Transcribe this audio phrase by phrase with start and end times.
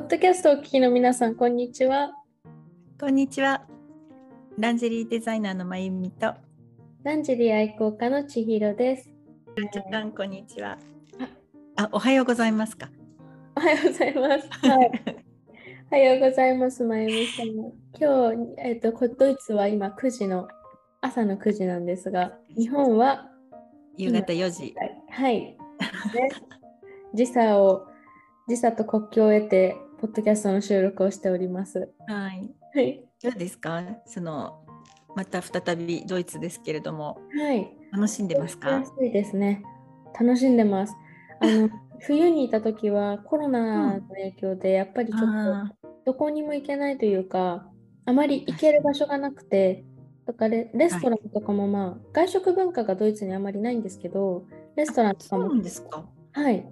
[0.00, 2.12] ポッドキャストをお聞きの皆さん、こんにちは。
[2.98, 3.66] こんにちは。
[4.58, 6.34] ランジェリーデザイナーのまゆみと。
[7.04, 9.10] ランジェリー愛好家の千尋です。
[9.70, 10.78] ちゃん、こんにちは。
[11.76, 12.88] あ、おはようございますか？
[13.54, 14.48] おはようございます。
[14.66, 14.90] はい。
[15.92, 17.48] おはようございます、まゆみさん。
[17.48, 20.48] 今日、えっ、と、こドイツは今9時の
[21.02, 23.30] 朝の9時なんですが、日本は
[23.98, 24.74] 夕方4時。
[25.10, 25.34] はい。
[25.34, 25.56] ね、
[27.12, 27.86] 時差を
[28.50, 31.90] 時差と国境を得て、ポッドキャストの収録をしております。
[32.08, 32.50] はい。
[32.74, 33.04] はい。
[33.22, 33.82] どうですか？
[34.06, 34.64] その
[35.14, 37.70] また再びドイツですけれども、はい。
[37.92, 38.70] 楽しんでますか？
[38.70, 39.62] 安いですね。
[40.18, 40.94] 楽しんでます。
[41.40, 41.68] あの
[42.00, 47.68] 冬にいた時はコロナの影響でやっぱりちょっあとどこにも行けないというか、
[48.06, 49.84] あまり行ける場所がなくて、
[50.26, 56.06] とかレレストランとかもまあ、外食文化がドイツにあまりないんですけど、レストランとかもですか？
[56.32, 56.66] はい、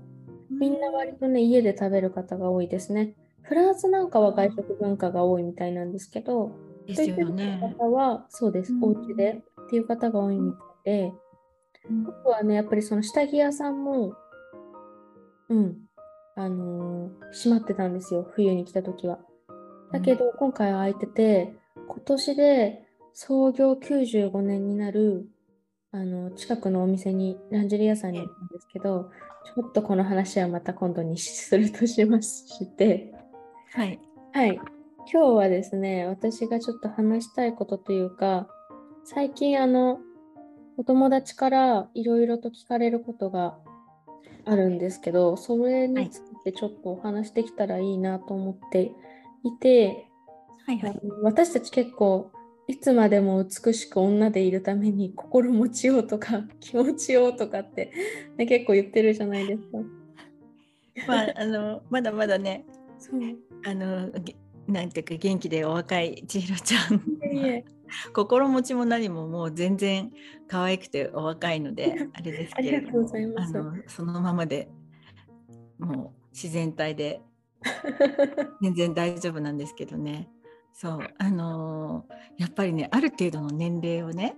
[0.50, 3.14] みんな割とね、家で食べる方が多いですね。
[3.42, 6.52] フランスなんかは外食文化が多いみたいなんですけど、
[6.86, 7.58] ですよね。
[7.78, 11.12] 方はそうです、うんお家でっていう方が多いみたいで、
[12.04, 14.14] 僕はね、やっぱりその下着屋さんも、
[15.48, 15.76] うん、
[16.36, 19.18] あのー閉まってたんですよ、冬に来た時は。
[19.92, 21.54] だけど、今回は空いてて、
[21.88, 25.28] 今年で創業95年になる、
[25.92, 29.10] あの、近くのお店に、ランジェリー屋さんに行ったんですけど、
[29.54, 33.12] ちょっとこの話はまた今度にするとしまして、
[33.72, 33.98] はい。
[34.32, 34.54] はい。
[34.54, 34.66] 今
[35.06, 38.46] 日はですね、私がちょっと話したいことというか、
[39.04, 40.00] 最近あの、
[40.76, 43.58] お友達からいろいろと聞かれることが
[44.44, 48.92] あるんですけど、それについてちょっとお話できたらいいなと思って
[49.44, 50.06] いて、
[50.66, 51.00] はいはい。
[51.22, 52.30] 私たち結構
[52.68, 57.92] いつまでも美しく女でいるために心持ちようとか 気持ちようとかって、
[58.36, 59.78] ね、結構言ってるじゃないですか。
[61.06, 62.66] まあ、あの、まだまだね、
[62.98, 63.20] そう。
[63.64, 64.36] あの、げ
[64.66, 67.64] なんていうか、元気でお若い千尋ちゃん。
[68.12, 70.12] 心持ちも何ももう全然
[70.46, 74.68] 可愛くてお若いのであれですけれありがとうどもございますあのそのままで
[75.78, 77.22] もう自然体で
[78.60, 80.28] 全然大丈夫なんですけどね
[80.80, 84.36] そうあのーやっぱりねある程度の年齢をね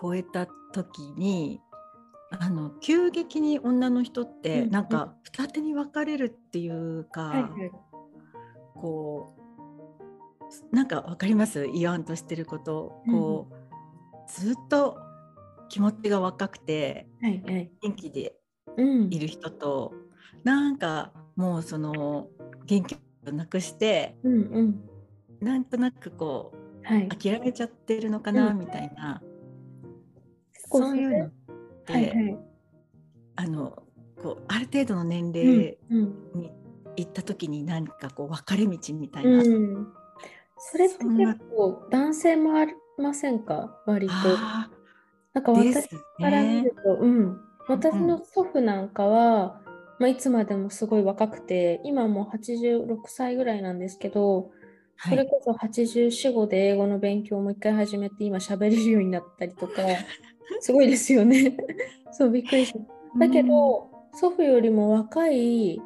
[0.00, 1.60] 超えた時に
[2.30, 7.70] あの急激に女の人ってうんなんか二手に分かれるっていうか、はいはい。
[8.74, 9.36] こ
[10.72, 11.66] うなんかわかります？
[11.66, 13.02] 言わんとしてること。
[13.10, 13.54] こう、
[14.30, 14.98] ずっと
[15.68, 17.70] 気持ちが若くてはいはい。
[17.82, 18.36] 元気で
[18.78, 19.12] うん。
[19.12, 19.92] いる人と
[20.44, 22.28] なんかもうその
[22.66, 22.96] 元気
[23.28, 24.90] をなくしてうんうん。
[25.44, 27.08] なんとなくこうはい。
[27.08, 29.22] 諦めちゃってるのかな、うんみたいな
[30.68, 31.30] こうそういうのっ
[31.86, 32.38] て、はいはい。
[33.36, 33.82] あの
[34.22, 36.00] こうある程度の年うん齢うん
[36.34, 36.52] に
[36.96, 39.38] 行った時に何かこう分かれ道みたいな。
[39.38, 39.88] うん。
[40.58, 43.80] それって結構男性もありませんか？
[43.86, 44.12] 割と。
[44.14, 44.70] あ
[45.32, 46.76] なんか私から見ねる。
[46.84, 47.40] と、うん。
[47.66, 49.60] 私の祖父なんかは、
[49.98, 54.50] まあ、いつまでもすごい若くて、今もう86歳ぐらいなんですけど、
[54.98, 59.82] それこそ84、5で英語の勉強をもう一回始めて、今喋れるようになったりとか、
[60.60, 61.56] すごいですよね。
[62.12, 62.78] そう、びっくりした。
[63.18, 65.80] だけど、祖父よりも若い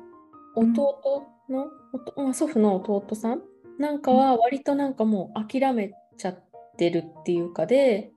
[0.55, 3.43] 弟の、おとまあ祖父の弟さん
[3.79, 6.45] なんかは割となんかもう諦めちゃっ
[6.77, 8.13] てるっていうかで、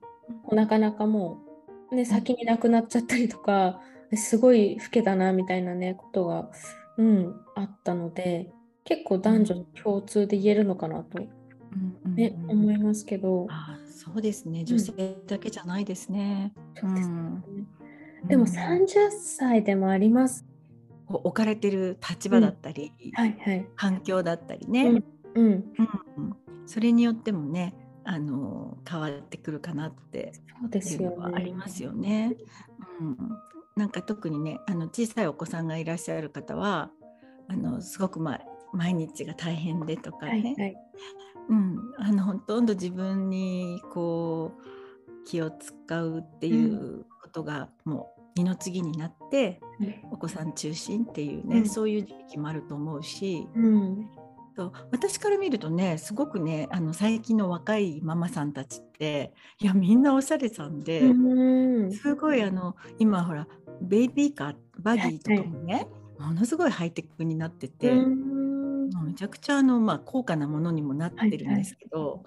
[0.50, 1.38] なかなかも
[1.90, 3.80] う、ね、先に亡くなっちゃったりとか、
[4.14, 6.50] すごい老けだなみたいなね、ことが、
[6.98, 8.50] うん、あったので、
[8.84, 11.18] 結構男女共通で言えるのかなと、
[12.04, 14.64] ね、うん思いますけど、あーそうですね。
[14.64, 14.92] 女性
[15.26, 16.52] だけじゃないですね。
[16.74, 17.14] そうですね。
[17.14, 18.28] うん。
[18.28, 18.48] でもうん。
[18.48, 20.44] 30歳でもあります。
[21.06, 23.66] 置かれてる立場だったり、はいはい。
[23.76, 25.04] 環境だったりね、うん
[25.34, 25.64] うん、
[26.16, 26.36] うん。
[26.66, 32.34] それによってもねあの変わってくるかなってそうですよありますよね。
[33.00, 33.16] うん、
[33.76, 36.90] なんか特にねあの小さいお子さんがいらっしゃる方は
[37.48, 38.40] あのすごく、まあ、
[38.72, 40.76] 毎日が大変でとかね、はいはい。
[41.48, 49.60] うん、あのほとんど自分にこう気を使うっていうことがもう二の次になって、
[50.10, 54.08] お子さん中心っていうね、うんそういう時期もあると思うし、うん。
[54.56, 61.92] そう私から見るとねすごくねあの最近の若いママさんたちっていやみんなおしゃれさんで、うん。
[61.92, 63.46] すごいあの今ほら
[63.80, 65.86] ベイビーカーバギーとかもね、
[66.18, 67.90] ものすごいハイテクになってて。
[67.90, 68.51] うん
[69.00, 72.24] めちゃくちゃあの、まあ、高価なものにもなってるんですけど、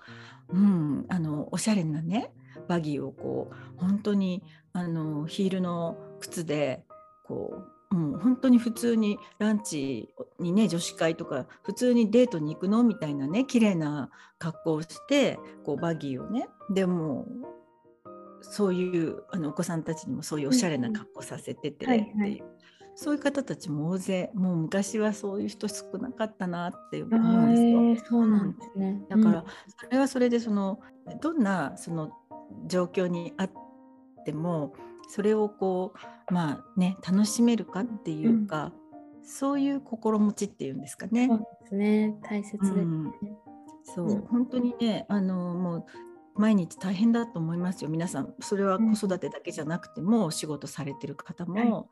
[0.49, 2.31] うん、あのおしゃれなね
[2.67, 6.83] バギーをこう本当にあのヒールの靴で
[7.25, 10.09] こうもう本当に普通にランチ
[10.39, 17.25] にね女子会とか普通にデートに行くのみたいなね綺麗な格好をしてこうバギーをねでも
[18.41, 22.13] そういうあのお子さんたちにもそういうおしゃれな格好させててっていう、はい。
[22.19, 22.43] はい、
[22.95, 27.67] そういう方たちも大勢もう昔はそういう人少なかったなって思うんですよ。
[27.67, 30.79] えー、そうなんですね、だからそれはそれでその
[31.21, 32.11] どんなその
[32.67, 33.51] 状況にあっ
[34.25, 34.73] ても
[35.09, 35.93] それをこ
[36.29, 38.71] うまあね楽しめるかっていうか、
[39.21, 41.27] うん、そういう心持ちっていうんですかね。
[41.27, 42.15] そうですね。
[42.23, 42.81] 大切ですね。
[42.81, 43.13] うん、
[43.83, 45.85] そう、うん、本当にねあのもう
[46.37, 47.89] 毎日大変だと思いますよ。
[47.89, 51.89] 皆さんそれは子育てだけじゃなくても、仕事されてる方も、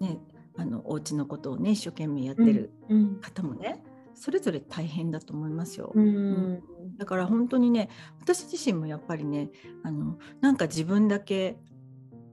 [0.00, 0.18] ね、
[0.56, 2.72] あのお家のことをね一生懸命やってる
[3.20, 3.82] 方もね、
[4.14, 5.92] それぞれ大変だと思いますよ。
[5.94, 6.62] うん、
[6.98, 7.88] だから本当にね
[8.20, 9.50] 私自身もやっぱりね
[9.82, 11.56] あのなんか自分だけ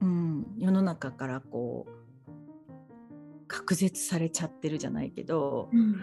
[0.00, 1.90] うん、世の中からこう
[3.46, 6.00] 隔絶されちゃってるじゃないけど、うん、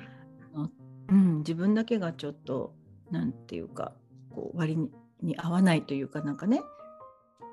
[1.09, 2.73] うん、自分だけがちょっと
[3.09, 3.93] 何て言うか
[4.29, 4.91] こう割に
[5.23, 6.61] に合わないというかなんかね、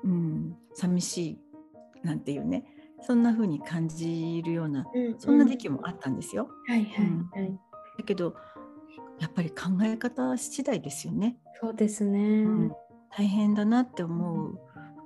[0.03, 1.39] うん、寂しい
[2.03, 2.63] なんていうね
[3.05, 6.49] そんな風に感じるような、うん、そんな時期もあったんですよ。
[6.67, 7.59] はいはいはい、
[7.97, 8.35] だけど
[9.19, 11.37] やっぱり考え方次第ですよね。
[11.61, 12.71] そうですね、うん、
[13.09, 14.59] 大変だなって思う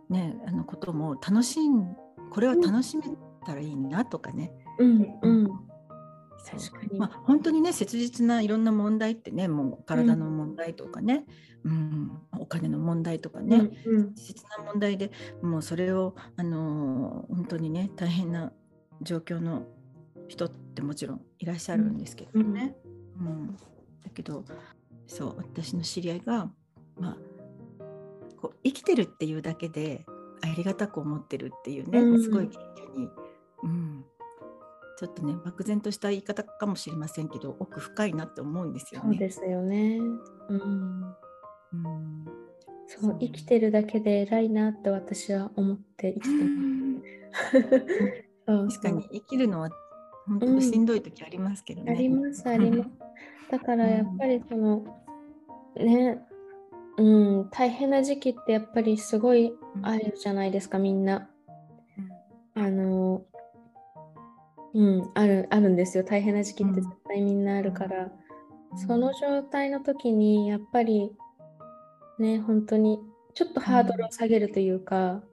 [0.10, 1.96] ね、あのことも楽しん
[2.32, 3.04] これを楽しめ
[3.46, 4.52] たらいいなとかね。
[4.80, 5.20] うん。
[5.22, 5.50] うん
[6.46, 7.00] 確かに。
[7.00, 11.26] まあ、本当にね切実ないろんな問題ってねもう体の問題とかね、
[11.64, 11.72] うん、
[12.34, 18.52] うん、お金の問題とかね、うんうん、切実な問題でもうそれを、あのー、本当にね大変な
[19.02, 19.66] 状況の
[20.28, 22.76] 人ってもちろんいらっしゃるんですけどね。
[23.20, 24.46] うん、うん、だけど
[25.08, 26.50] そう私の知り合いが、
[26.98, 27.18] まあ、
[28.40, 30.06] こう生きてるっていうだけで
[30.42, 33.10] ありがたく思ってるっていうね、うん、すごい謙虚に、
[33.64, 34.06] うん、
[35.00, 39.12] ちょっとね漠然とした言い方かもしれませんけど奥深いなって思うんですよね。
[39.12, 39.98] そうですよね。
[40.50, 41.16] うん。
[41.72, 42.26] うん、
[42.86, 46.50] そう生きてるだけで偉いなって私は思って生きてま
[48.68, 48.76] す。
[48.82, 49.70] 確かに生きるのは
[50.28, 51.94] 本当にしんどい時ありますけどね。
[51.94, 52.90] あります あります。
[53.52, 54.84] だからやっぱりその、
[55.78, 56.22] ね
[56.98, 57.04] う
[57.44, 61.30] ん、大変な時期ってやっぱりすごいあるじゃないですか、みんな。
[62.54, 63.24] あの、
[64.74, 66.04] うん、ある、あるんですよ。
[66.04, 68.12] 大変な時期って絶対みんなあるから。
[68.76, 71.12] その状態の時に、やっぱり、
[72.20, 73.00] ね、本当に、
[73.34, 75.24] ちょっとハードルを下げるというか、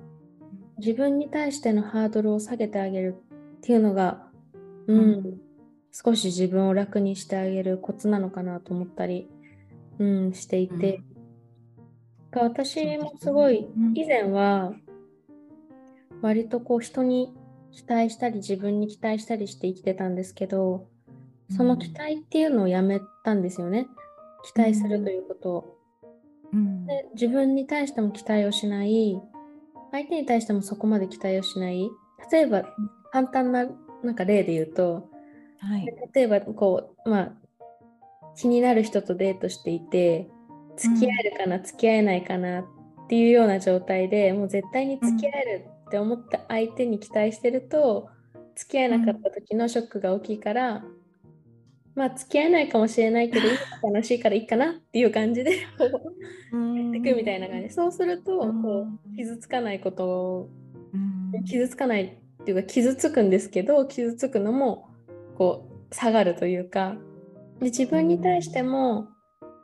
[0.79, 3.17] 自分に対してのハードルを下げてあげる
[3.57, 4.29] っていうのが、
[4.87, 5.41] うん、
[5.93, 9.29] 少し自分を楽にしてあげるコツなのかなと思ったり、
[9.99, 11.03] うん、していて、
[12.33, 14.75] 私もすごい以前は
[16.21, 17.33] 割とこう人に
[17.77, 20.89] 期待したり自分に期待したりして生きてたんですけど
[21.55, 23.87] その期待っていうのをやめたんですよね。
[24.55, 25.79] 期待するということを、
[26.53, 29.21] うん、で自分に対しても期待をしない。
[29.93, 31.89] 相手に対してもそこまで期待をしない。
[32.33, 32.65] 例えば
[33.13, 33.67] 簡単な
[34.03, 35.09] なんか例で言うと、
[35.59, 37.33] はい、例えばこうまあ
[38.37, 40.29] 気になる人とデートしていて
[40.77, 42.65] 付き合えるかな、うん、付き合えないかなっ
[43.09, 48.09] ていうような状態でもう絶対に付き合えるって思った相手に期待してると、
[48.57, 50.85] 付き合えなかった時のショックが大きいから、
[51.95, 53.49] まあ付き合えないかもしれないけど
[53.83, 57.71] 楽しいからいいかなっていう感じでやっていくみたいな感じ。
[57.71, 60.51] そうするとこう傷つかないことを
[61.47, 64.91] 傷つかないっていうか傷つくんですけど傷つくのも
[65.39, 66.97] こう下がるというか
[67.61, 69.09] で自分に対しても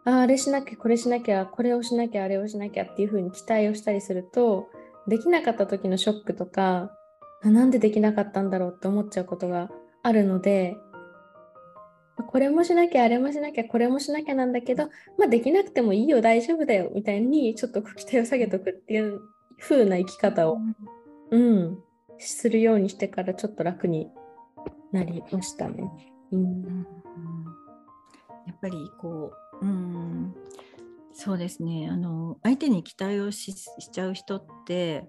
[0.04, 4.68] ああれしなきゃこれしなきゃこれをしなきゃあれをしなきゃっていう風に期待をしたりすると
[5.06, 6.90] できなかった時のショックとか
[7.42, 9.71] なんでできなかったんだろうって思っちゃうことが
[10.02, 10.76] あるので
[12.28, 14.85] これもしなきゃあれもしなきゃこれもしなきゃなんだけど
[15.18, 19.21] まあできなくてもいいよ大丈夫だよみたいにちょっと期待を下げとくっていう
[19.59, 20.59] 風な生き方を、
[21.30, 21.78] うん、
[22.18, 24.09] するようにしてからちょっと楽に
[24.92, 25.90] なりましたね。
[26.32, 26.87] うん、
[28.47, 30.35] やっぱりこううん
[31.12, 31.88] そうですね。
[31.90, 35.09] あの相手に期待をしちゃう人って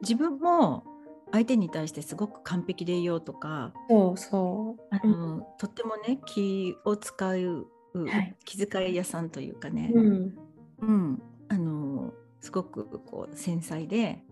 [0.00, 0.84] 自分も
[1.32, 4.94] 相手に対してすごく完璧でいようとかそうそう。
[4.94, 10.34] あの、うん、とってもね気を使う、はい、気遣い屋さんというかね、うん、
[10.80, 14.22] うん、あのすごくこう繊細で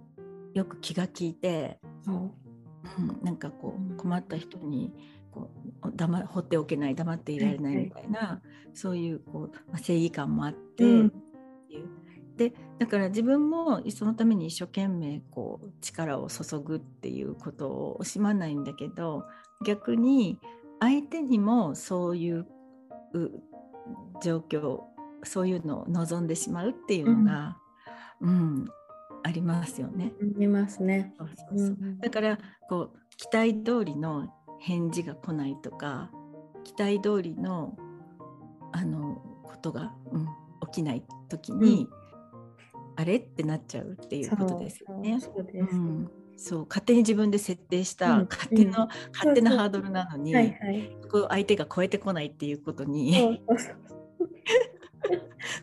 [0.55, 2.11] よく気が利いて、う。
[2.11, 4.93] ん、なんかこう困った人に
[5.31, 5.51] こ
[5.83, 8.29] う黙放っておけない黙っていられないみたいな、はい。
[8.29, 8.41] はい、
[8.75, 11.13] そういうこう、まあ、正義感もあって、うん、
[12.37, 19.25] でだから自分もそのために一生懸命こう力を注ぐっていうことを惜しまないんだけど
[19.65, 20.39] 逆に
[20.81, 22.47] 相手にもそういう
[24.23, 24.81] 状況
[25.23, 27.59] そういうのを望んでしまうっていうのが、
[28.21, 28.69] うん、うん、
[29.23, 30.13] ありますよね。
[30.19, 31.13] ありますね。
[31.19, 31.77] そうそうそう。
[32.01, 36.11] だからこう期待通りの返事が来ないとか
[36.65, 37.77] 期待通りの
[38.73, 40.27] あのことが、うん、
[40.73, 41.89] 起きない時に、
[42.73, 45.19] うん、あれってなっちゃうっていうことですよね。
[45.21, 46.11] そうです、うん。
[46.37, 50.97] そう勝手に自分で設定した、うん、勝手の、うん、勝手なハードルなのに、はいはい、
[51.29, 53.43] 相手が超えてこないっていうことに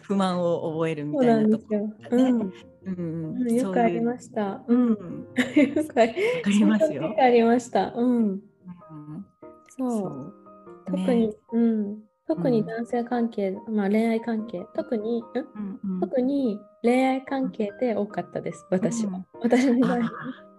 [0.01, 2.51] 不満を覚えるみたいなところがね。
[2.85, 3.71] うん、よ。
[3.71, 4.63] くありました。
[4.67, 7.15] うん、 よくありますよ。
[7.17, 7.93] ありました。
[7.93, 8.41] うん。
[9.77, 10.33] そう。
[10.85, 12.07] 特に、うん。
[12.27, 19.13] 特に男性関係、うん、まあ恋愛関係、特に、うんうん、特に恋愛関係で多かったです、私は。
[19.13, 19.99] うん、私の場合。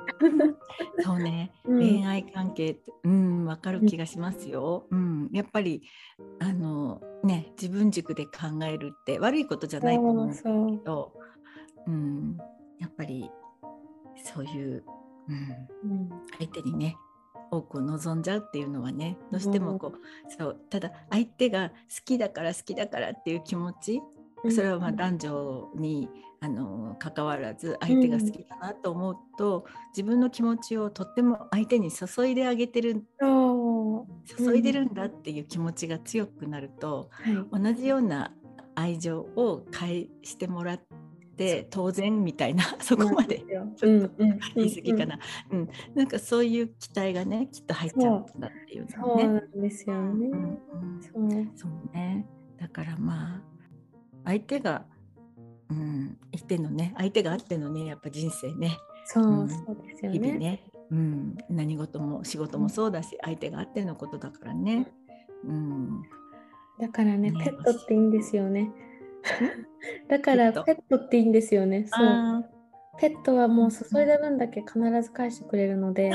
[1.05, 4.87] そうね、うん、恋愛関係って、うん、わかる気がしますよ。
[4.91, 5.83] うん、やっぱり、
[6.41, 11.13] あの、ね、自分軸で考えるって悪いことじゃないと思うんですけど、
[11.87, 12.39] うん、
[12.79, 13.31] やっぱり、
[14.25, 14.85] そういう、
[15.29, 16.97] うん、相手にね、
[17.51, 21.75] 多く望んじゃうっていうのはねどうしてもこうそうただ相手が好
[22.05, 24.01] きだから好きだからっていう気持ち
[24.51, 26.09] それはまあ男女に
[26.41, 37.11] あの関わらず相手が好きだなと思うと、自分の気持ちをとっても相手に注いであげてる注いでるんだっていう気持ちが強くなると、
[37.51, 38.33] 同じような
[38.77, 40.81] 愛情を返してもらっ
[41.39, 44.11] てって当然みたいな そこまでちょっと
[44.57, 45.19] 言い過ぎかな、
[45.51, 48.89] うん、なんかそういう期待がねきっと入っちゃうんだっていうね。
[48.91, 49.17] そう。
[49.17, 50.31] なんですよね。
[51.57, 51.95] そう。
[51.95, 52.27] ね。
[52.59, 53.43] だからまあ
[54.25, 54.85] 相手が、
[55.71, 58.77] うん、相手のね相手があってのねやっぱ人生ね。
[59.07, 60.19] そう,、そうですよね。
[60.19, 64.93] 日々ね、うん、何事も仕事もそうだし、相手があってのことだからね。
[65.45, 66.03] うん、
[66.79, 68.71] だからね、ね、ペットっていいんですよね。
[70.09, 71.87] だからペットっていいんですよね。
[71.89, 72.45] そう。
[73.01, 76.13] ペットはもう注いだ分だけ必ず返してくれるので。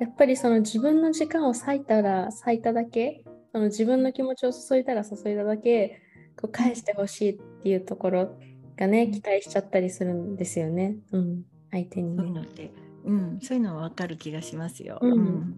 [0.00, 6.00] やっぱりその自分の時間を割いたら割いただけ、その自分の気持ちを注いだら注いだだけ、
[6.40, 8.38] こう返してほしいっていうところ
[8.76, 10.96] がね、期待しちゃったりするんですよね。
[11.10, 12.70] うん、相手に、ね、そういうのって、
[13.04, 14.98] うん、そういうのは分かる気がしますよ。
[15.02, 15.56] うん、うん、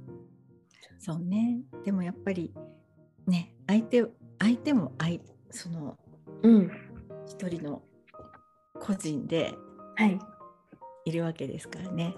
[0.98, 1.60] そうね。
[1.84, 2.54] でもやっぱり
[3.30, 4.04] ね相手
[4.38, 5.20] 相手も相
[5.50, 5.96] その、
[6.42, 6.70] うん、
[7.26, 7.82] 一人の
[8.80, 9.54] 個人で
[11.06, 11.12] い。
[11.12, 12.14] るわけですからね。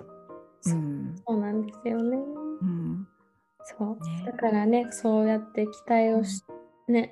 [0.67, 2.17] うん、そうなんですよね。
[2.61, 3.09] うん、
[3.65, 4.05] そう。
[4.05, 4.25] ね。
[4.27, 6.45] だからねそうやって期待をし,、
[6.89, 7.11] ね、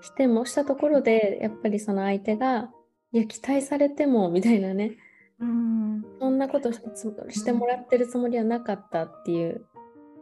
[0.00, 2.70] してもしたところでやっぱりその相手が
[3.12, 4.92] いや期待されてもみたいなね、
[5.38, 9.66] うん、そんなことしてしてもらってるつもりはなかったっていう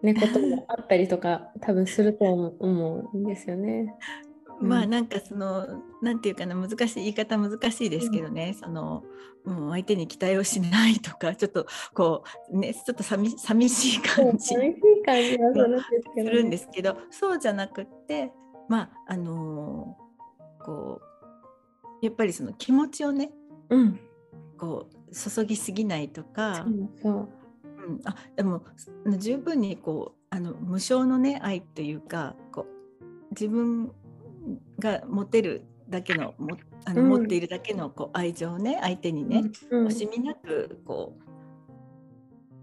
[0.02, 3.94] ね、こともあったりとか多分すると思うんですよね。
[4.60, 9.04] まあなんかその何て言うかな難しい言い方難しいですけどね、うん、その、
[9.46, 15.80] うん、相手に期待をしないとか ちょっとこうねちょっと寂寂しい感じ寂しい感じは
[16.14, 16.96] するんですけど。
[17.10, 18.32] そうじゃなくって
[18.68, 21.00] まああのー、こ
[22.02, 23.32] うやっぱりその気持ちをね、
[23.70, 24.00] うん、
[24.58, 26.66] こう注ぎすぎないとか
[27.02, 27.28] そう
[27.86, 28.62] うん、あでも
[29.18, 32.66] 十分にこうあの無償のね愛っていうかこ
[33.00, 33.92] う自分
[34.78, 41.30] が持てるだけのもあの、うん、持っているだけのこう愛情をね相手にね、うん、惜しみなくこう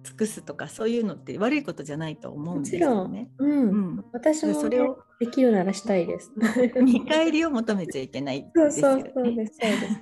[0.07, 3.29] 尽くすとかそういうのって悪いことじゃないと思うんですよね。
[3.39, 6.31] うん、うん、私も、それをできるならしたいです。
[6.81, 9.11] 見返りを求めちゃいけないですよね。
[9.13, 10.01] そうそうそうですそうです。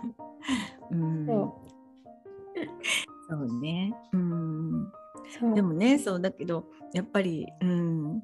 [0.91, 1.65] うん、そう
[3.29, 3.93] そうね。
[4.13, 4.91] うん。
[5.53, 8.23] でもねそうだけどやっぱり、うん、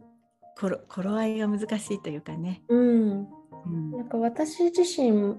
[0.55, 2.61] 頃合いが難しいというかね。
[2.69, 3.27] うん、
[3.65, 5.37] うん、なんか私自身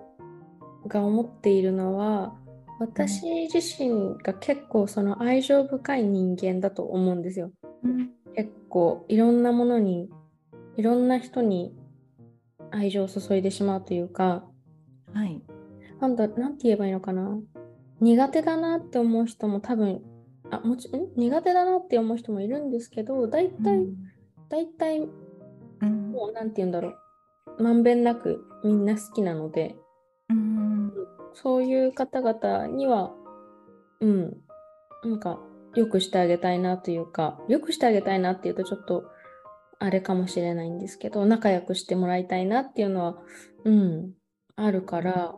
[0.87, 2.35] が思っているのは
[2.78, 7.50] 私自身が結構その愛情深い人間だと思うんですよ。
[7.85, 10.11] うん、結構いろんなものに
[10.76, 11.75] いろんな人に
[12.71, 14.45] 愛情を注いでしまうというか、
[15.12, 15.40] はい、
[16.00, 17.38] なんだなんて言えばいいのかな。
[18.00, 20.02] 苦手だなって思う人も多分
[20.52, 21.09] あもちん？
[21.16, 23.97] 苦手だなって思う人もいるんですけど大体、うん、
[24.49, 25.09] 大体、
[25.80, 26.90] うん、もうなんて言うんだろ
[27.59, 27.62] う。
[27.62, 29.75] まんべんなくみんな好きなので、
[30.30, 30.92] うん、
[31.35, 33.12] そういう方々には
[34.00, 34.37] うん。
[35.04, 35.40] なんか
[35.75, 39.02] よくしてあげたいなというかよくしてあげたいなっていうとちょっと
[39.80, 43.16] あれかもしれないんですけど仲良くしてもらいたいなっていうのは
[43.64, 44.12] うん
[44.54, 45.35] あるから、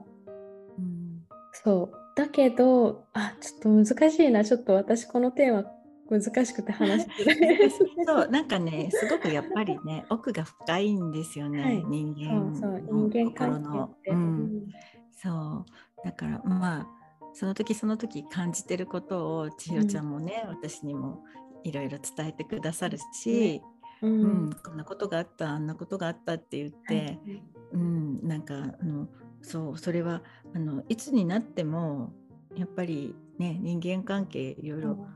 [0.76, 4.44] うん、そうだけどあちょっと難しいな。
[4.44, 5.64] ちょっと私このテーマ
[6.10, 7.70] 難しくて話してない
[8.06, 14.68] そうなんかねすごくやっぱりね奥が深いんですよね、はい、人間そうそう人間関係の、うん、
[15.12, 16.04] そう。
[16.04, 16.86] だからまあ
[17.32, 21.24] その時その時感じてることを千尋ちゃんもね、うん、私にも
[21.64, 23.62] いろいろ伝えてくださるし、
[24.02, 27.42] うん、うん、こんなことがあったあんなことがあったって言って、はい、
[27.72, 29.08] うん、なんかあの
[29.44, 30.22] そうそれは
[30.54, 32.12] あのいつになっても
[32.56, 35.06] やっぱりね人間関係いろいろ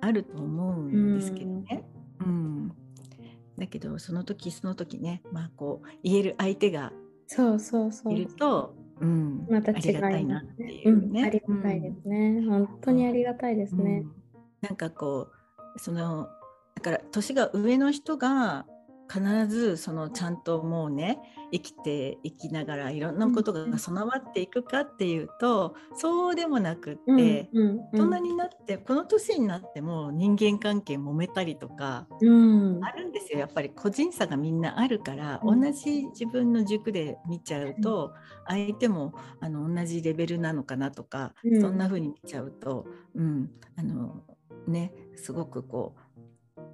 [0.00, 1.84] あると思うんですけどね。
[2.20, 2.72] うん、うん、
[3.58, 6.92] だけどその時その時ね、まあ、こう言える相手が
[8.10, 14.04] いるとうん、また違いありがたいなっていうね、うん、ありがたいですね、うん、本当にありがたいですね、
[14.60, 15.28] なんかこ
[15.74, 16.28] うその
[16.74, 18.66] だから年が上の人が
[19.10, 21.18] 必ずそのちゃんともうね
[21.52, 33.40] 生きていきながらいろんなことが備わっていくかっていうと、うん、そうでもなくって、うんうん、大人になってこの年になっても人間関係揉めたりとか、あるんですよ。
[33.40, 38.12] やっぱり個人差がみんなあるから、同じ自分の軸で見ちゃうと、
[38.46, 44.22] 相手もあの同じレベルなのかなとか、そんな風に見ちゃうと、うんあの
[44.66, 46.00] ね、すごくこう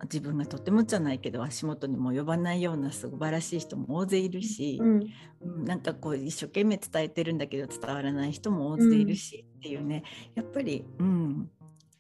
[0.05, 11.51] 自分がとてもじゃないけど足元にも及ばないような素晴らしい人も大勢いるし、うん、なんかこう一生懸命伝えてるんだけど伝わらない人も大勢いるし、っていうねやっぱり、うん、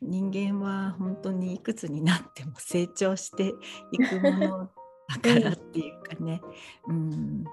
[0.02, 3.54] 人間は本当にいくつになっても成長して
[3.92, 4.70] いくもの
[5.08, 6.40] だからっていうかね、
[6.88, 7.44] うん、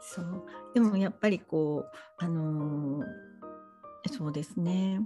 [0.00, 0.44] そう。
[0.74, 5.00] でもやっぱりこうあのー、そうですね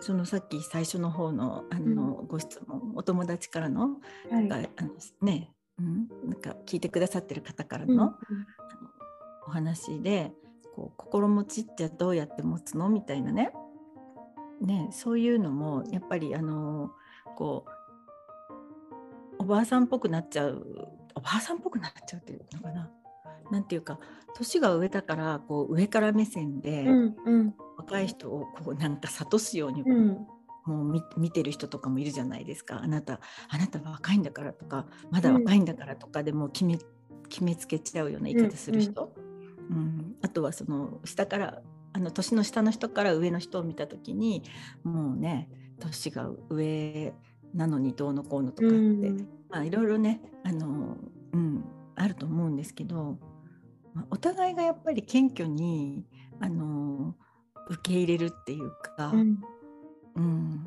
[0.00, 3.98] そのさっき最初の方のあの、ご質問お友達からの
[4.30, 4.90] なんか、はい、あの
[5.22, 8.14] ね、うん、なんか聞いてくださってる方からの,、あの
[9.46, 10.32] お話で
[10.74, 12.88] こう心持ちってどうやって持つの？
[12.88, 13.52] みたいなね。
[14.60, 16.90] ねそういうのもやっぱりあの
[17.36, 17.64] こ
[19.38, 20.66] うおばあさんっぽくなっちゃう
[21.14, 22.90] おばあさんっぽくなっちゃうっていうのかな。
[23.50, 23.98] なんていうか
[24.34, 30.26] 年が上だからこう上から目線で、うんうん、若い人をこうなんか諭すように、うん、
[30.66, 32.80] もう見てる人とかもいるじゃないですか。
[32.82, 36.78] あなたあなたは若いんだからとかまだ若いんだからとかでも決め,、
[37.28, 39.12] 決めつけちゃうような言い方する人、
[39.70, 41.62] うん、うん、あとはその下から
[41.92, 44.42] あの年の下の人から上の人を見た時に
[44.84, 45.48] もうね
[45.80, 47.14] 年が上
[47.54, 50.96] なのにどうのこうのとかって、うん、まあいろいろねあの、
[51.32, 51.64] うん、
[51.96, 53.18] あると思うんですけど
[54.10, 56.04] お互いがやっぱり謙虚に
[56.40, 57.14] あの
[57.70, 59.38] 受け入れるっていうか、うん、
[60.16, 60.66] うん、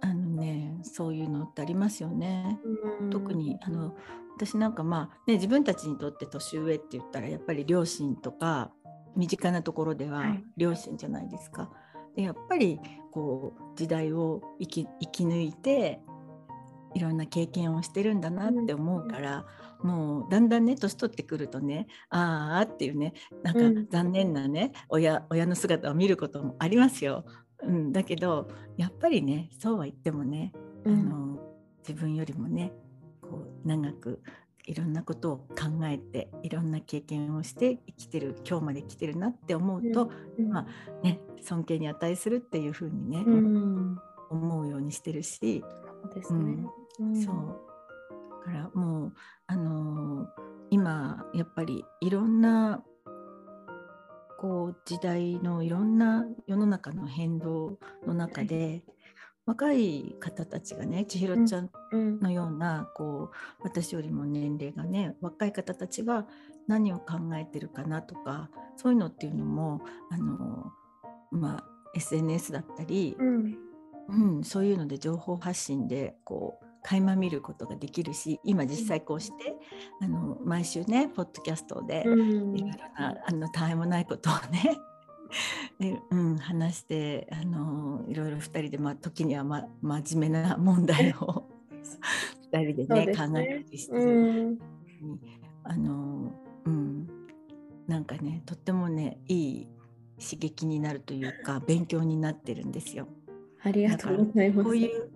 [0.00, 2.58] あのねそういうのってありますよね。
[3.00, 3.94] うん、特にあの
[4.36, 8.70] 私なんかまあ、ね、自分たちにとって年上って言ったらやっぱり両親とか
[9.16, 10.24] 身近なところでは
[10.56, 11.62] 両親じゃないですか。
[11.62, 11.70] は
[12.14, 12.80] い、でやっぱり
[13.12, 16.00] こう時代を生き生き抜いて
[16.98, 19.46] いろんな経験をしてるんだなって思うから、
[19.82, 27.24] もうだんだんね年取ってくるとねああっていうねなんか残念なね、うん、親親の姿を見ることもありますよ。
[27.62, 30.52] うん、だけどやっぱりねそうは言ってもね、
[30.84, 31.38] うん、あの
[31.86, 32.72] 自分よりもね
[33.22, 34.20] こう長く
[34.66, 40.66] いろんなことを考えていろんな経験をして生きてる今日まで生きてるなって思うと、うん、まあ
[41.04, 43.98] ね尊敬に値するっていうふうにね、うん、
[44.30, 45.64] 思うようにしてるし
[46.02, 46.56] そうですね、
[47.24, 47.68] そう。
[48.48, 49.12] からもう
[49.46, 50.26] あのー、
[50.70, 52.82] 今やっぱりいろんな
[54.38, 58.84] こう時代のいろんな世の中の変動の中で、はい、
[59.46, 66.26] 若い方たちがね千尋ちゃんのような、うん、こう私よりも年齢がね若い方たちが
[66.68, 69.80] 何を考えてるかなとかそういうのっていうのも
[70.10, 70.70] あの、
[71.32, 73.58] まあ、SNS だったり、うん、
[74.36, 79.54] うん、そういうので情報発信でこう垣間見ることができるし今実際こうして
[80.00, 82.66] あの毎週ねポッドキャストでいろいろ
[82.98, 84.78] なあのたわいもないことをね
[85.78, 91.44] で、 うん、話してあのいろいろ2人で、まあ、時には、ま、真面目な問題を
[92.50, 94.58] 2人でね、ね、考えたりして、うん、
[95.64, 96.32] あの
[96.64, 97.08] うん。
[97.86, 99.68] なんかねとってもねいい
[100.20, 103.08] 刺激になるというか勉強になってるんですよ。
[103.62, 104.64] ありがとうございます。
[104.64, 105.07] こういう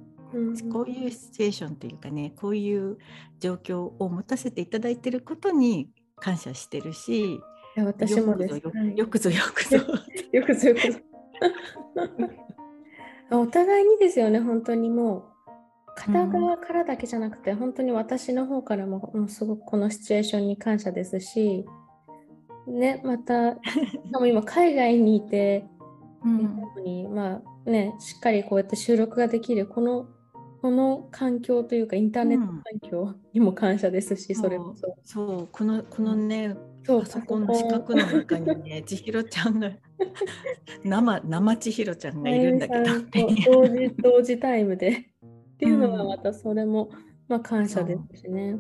[0.73, 2.99] こういうシチュエーションというかねこういう
[3.41, 7.41] 状況を持たせていただいていることに感謝してるし
[7.77, 8.55] 私もです。
[8.57, 9.77] よくぞよくぞよくぞ。
[10.33, 10.69] よくぞ
[13.31, 15.33] お互いにですよね本当にも
[15.95, 21.65] 片側からだけじゃなくて、本当に私の方からももうすごくこのシチュエーションに感謝ですし、
[22.67, 23.57] ね、また、
[24.27, 25.67] 今海外にいて、
[26.25, 26.63] うん。
[26.85, 30.07] にまあね、しっかりこうやって収録ができるこの
[30.63, 34.97] この環境というかインターネット環境にも感謝ですし、それこそ。
[35.03, 35.49] そう。
[35.51, 36.55] このこのね
[36.87, 39.73] そうパソコンの四角の中にね 千尋ちゃんが
[40.85, 45.09] 生生千尋ちゃんがいるんだけど、ね、同時同時タイムで。
[45.55, 46.91] っていうのはまたそれも、
[47.27, 48.57] まあ、感謝ですしね。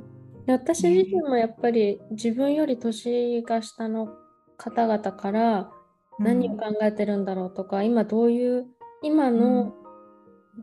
[0.46, 4.08] で私自身もやっぱり自分より年が下の
[4.56, 5.70] 方々から
[6.18, 8.66] 何を考えてるんだろうとか、今どういう
[9.02, 9.76] 今の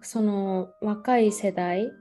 [0.02, 1.92] その若い世代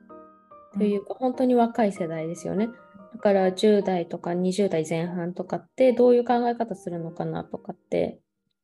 [0.74, 2.68] というか、本当に若い世代ですよね。
[3.14, 8.20] だから10代とか20代前半とかってどういう考え方するのかなとかって、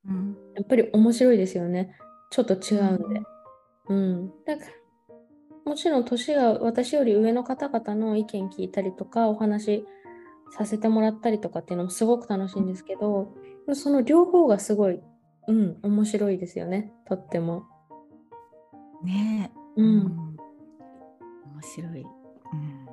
[0.07, 1.97] うんやっぱり面白いですよね。
[2.31, 3.23] ちょっと違うんで。
[3.89, 4.33] うん。
[4.47, 4.71] だから
[5.65, 9.85] もちろん年が私より上の方々の意見聞いたりとかお話
[10.57, 13.35] させてもらったりとかっていうのもすごく楽しいんですけど、
[13.73, 15.01] その両方がすごい、
[15.49, 16.93] うん、面白いですよね。
[17.07, 17.65] とっても。
[19.05, 19.51] ね。
[19.77, 20.05] え、うん。
[20.05, 22.07] 面白い、
[22.53, 22.87] うん、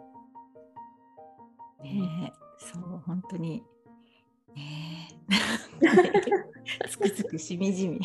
[1.83, 2.31] ね。
[2.31, 3.63] えそう本当に。
[4.55, 5.09] ね。
[5.81, 7.99] えつくづくしみじみ。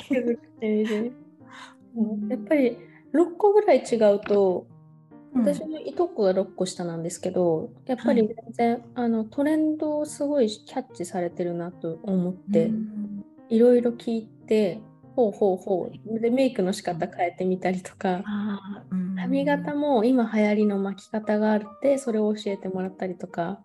[1.96, 2.28] うん。
[2.28, 2.78] やっぱり
[3.12, 4.66] 6個ぐらい違うと、
[5.34, 13.24] 私のいとこが6個下なんですけど、やっぱり全然、あのトレンドをすごいキャッチされてるなと思って、うん。
[13.48, 14.80] いろいろ聞いて、
[15.16, 16.20] ほうほうほう。
[16.20, 18.22] で、メイクの仕方変えてみたりとか、
[19.16, 23.64] 髪型も今流行りの巻き方があって、それを教えてもらったりとか、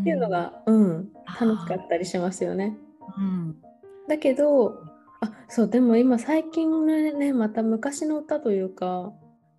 [0.00, 2.76] っていうのが、うん、楽しかったりしますよね。
[3.16, 3.56] うん
[4.08, 4.82] だけど、
[5.20, 9.12] あ、そう、でも今最近のね、また昔の歌というか、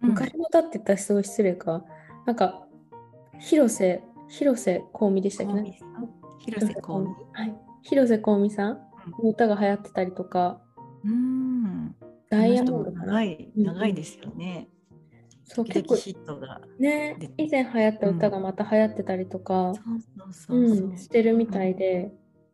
[0.04, 1.84] うん昔の歌って言ったらすごい失礼か。
[2.28, 2.68] なんか、
[3.40, 5.54] 広瀬、広瀬香美でしたっけ？
[5.54, 5.80] ね。
[6.40, 7.56] 広瀬香美はい。
[7.82, 8.78] 広瀬香美さん
[9.24, 10.62] の歌が流行ってたりとか、
[11.06, 11.96] うん
[12.30, 12.92] ダイヤモンド。
[12.92, 14.68] 長いうん長いですよね。
[15.44, 16.60] そう、結構ヒットが。
[16.80, 19.74] ねで、以前流行った歌がまた流行ってたりとか、
[20.98, 22.12] してるみたいで、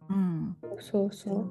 [0.10, 1.26] うんそうそ。
[1.26, 1.48] そうう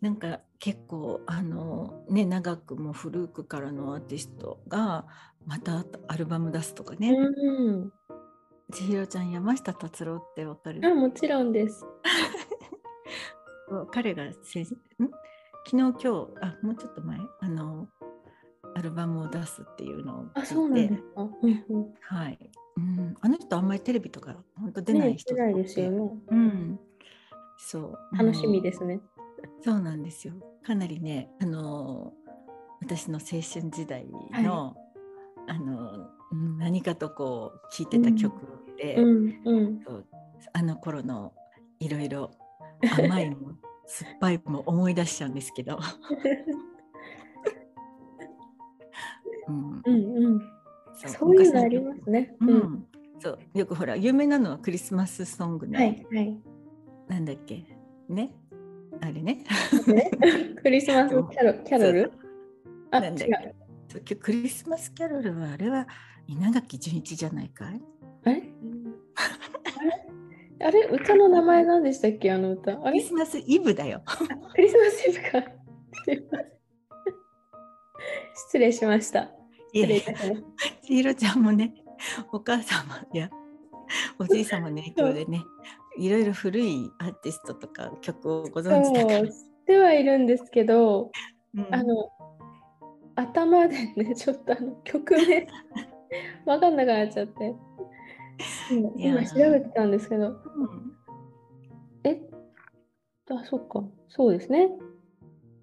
[0.00, 5.06] なんか結構あのね長くも古くからのアーティストが
[5.46, 7.92] またアルバム出すとかね、うん。
[8.72, 10.80] 千尋ちゃん山下達郎ってわかる？
[10.86, 11.84] あ、もちろんです。
[13.90, 14.62] 彼が先
[15.02, 15.10] ん？
[15.68, 16.08] 昨日今日
[16.42, 17.18] あもうちょっと前？
[17.40, 17.88] あの
[18.76, 21.22] アルバムを出すっていうのをあ、そうなん聞いてですか？
[21.22, 21.94] うんうん。
[22.02, 22.38] はい、
[22.76, 26.10] うん、あの人あんまりテレビとか本当出ないね、人出ないですよね。
[26.28, 26.78] うん、
[27.58, 28.16] そう。
[28.16, 29.00] 楽しみすですね。
[29.64, 30.34] そうなんですよ。
[30.64, 32.12] かなりね、あの
[32.80, 34.06] 私の青春時代
[34.44, 34.76] の、
[35.48, 38.34] あのうん何かとこう聴いてた曲
[38.78, 39.82] で、うん。
[40.52, 41.32] あの頃の
[41.80, 42.30] いろいろ
[42.96, 43.52] 甘いも
[43.86, 45.78] 酸っぱいも思い出しちゃうんですけど、
[49.48, 49.82] うん。
[49.84, 50.40] うんうん。
[50.94, 52.34] そそういうのあり昔ますね。
[52.40, 52.48] うん。
[52.48, 52.86] うん。
[53.20, 56.38] そうよくほら有名なのはクリスマスソングの、はいはい。
[57.08, 57.64] なんだっけ？
[58.08, 58.32] ね？
[59.00, 59.44] あれね？
[59.86, 60.10] ね
[60.62, 62.12] クリスマスキャロキャロル？
[62.90, 63.28] あ、違なんだっ
[64.04, 65.86] けクリスマスキャロルはあれは
[66.26, 67.80] 稲垣潤一じゃないかい？
[68.24, 68.42] あれ
[70.60, 70.88] あれ？
[70.90, 72.32] 歌の名前何でしたっけ？
[72.32, 72.72] あの歌。
[72.72, 74.02] あクれリスマスイブだよ。
[74.54, 75.50] クリスマスイブか。
[78.48, 79.30] 失礼しました。
[79.72, 80.44] い失礼いえたしまし
[80.82, 81.74] 千尋ちゃんもね
[82.32, 83.30] お母様や
[84.18, 85.42] おじい様の影響でね
[85.98, 88.70] いろいろ古いアーティストとか曲をごた。
[88.70, 89.34] 存知だからそう、知っ
[89.66, 91.10] てはいるんですけど、
[91.54, 92.10] うんあの、
[93.14, 95.46] 頭でね、ちょっとあの曲名、
[96.44, 97.54] わかんなくなっちゃって。
[98.96, 100.36] 今調べてたんですけど、うん。
[102.04, 102.20] え？
[103.30, 104.70] あ、そっか、そうですね。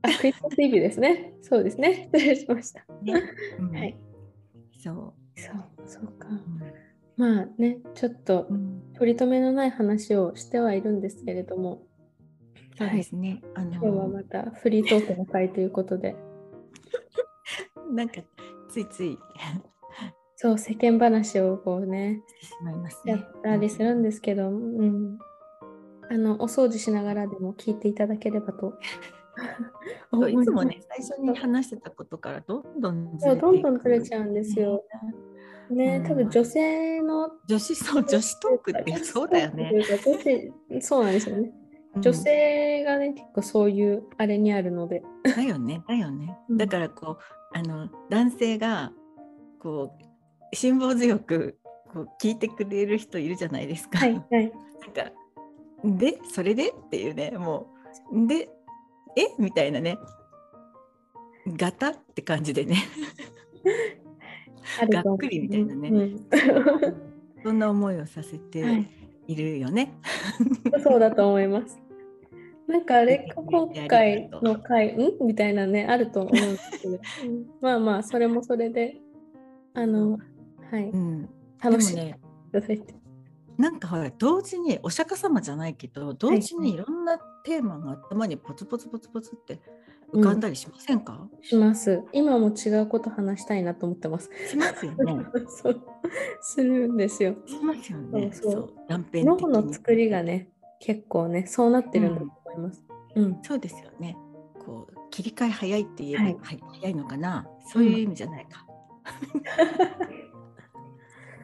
[0.02, 1.34] あ、クリスマスイブですね。
[1.42, 2.10] そうですね。
[2.14, 2.86] 失礼しました。
[3.02, 3.14] ね。
[3.60, 3.72] うん。
[3.76, 3.98] はい。
[4.78, 6.28] そそう、そうか。
[6.30, 6.32] う、
[7.18, 8.82] まあね、ちょっとうん。
[8.94, 11.88] 取り留めのない話をしてはいるんですけれども、
[12.78, 16.16] そうですね、あ今日はのまたフリートークの会ということで、
[17.92, 18.22] なんか
[18.70, 19.18] ついつい
[20.44, 25.18] そう、世間話をこうね、してしまいますねやったりするんですけど、うん。
[26.12, 28.78] あの、お掃除しながらでも聞いていただければと
[30.30, 34.84] いつも思ね最初に話してたことからどんどんずれてどんどんずれちゃうんですよ。
[35.72, 39.72] ね、うん多分女性の女子そう女子トークってそうだよね。
[39.74, 41.54] 女子そうなんですよね。
[42.02, 45.04] 女性がね、結構そういうあれにあるので。
[45.24, 47.18] だよねだよね、うんだからこ
[47.54, 48.92] うあの男性が
[49.60, 50.13] こう
[50.54, 51.58] 辛抱強く
[51.94, 54.00] こう聞いてくれる人いるじゃないですか。
[54.00, 55.12] はいはい、なんか
[55.84, 56.70] でそれで？
[56.70, 57.68] っていうねも
[58.12, 58.50] うで
[59.16, 59.28] え？
[59.38, 59.98] みたいなね。
[61.48, 61.90] ガタ？
[61.90, 62.78] って感じでね。
[64.90, 66.28] がっくりみたいなね、うん、
[67.44, 68.86] そんな思いをさせて
[69.28, 69.36] い。
[69.36, 69.94] るよね。
[70.72, 71.80] はい、そうだと思います。
[72.68, 74.96] なんかあれ 今回の回？
[74.96, 75.18] ん？
[75.26, 77.00] みたいなねあると思うんですけど、
[77.62, 78.98] まあまあそれもそれで。
[79.76, 80.20] あの
[80.74, 81.30] はい、うん、
[81.62, 82.96] 楽しいねいただいて。
[83.60, 89.62] なんかほら同時にお釈迦様じゃないけど同時にいろんなテーマが頭にポツポツポツポツって
[90.12, 92.04] 浮かんだりしませんか、うん、します。
[92.12, 94.32] 今も違うこと話したいなと思ってます。
[94.50, 95.24] しますよね。
[95.48, 95.82] そう
[96.42, 97.36] するんですよ。
[97.46, 98.32] しますよね。
[98.34, 102.84] そうそう脳の作りがね結構ねそうなってるんだと思います。
[103.16, 104.18] うん、うん、そうですよね。
[104.66, 107.48] こう切り替え早いって言えば、はい、早いのかな？
[107.68, 108.66] そういう意味じゃないか。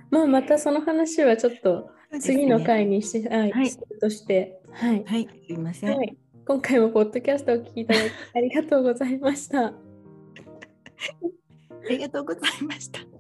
[0.10, 5.98] まあまたその話はちょっと次の回にし、ね、はい、はい、としてはい、はい、すいません。
[5.98, 6.18] はい
[6.50, 9.68] 今回もポッドキャストを聞きいただきありがとうございました。
[9.68, 9.74] あ
[11.88, 13.02] りがとうございました。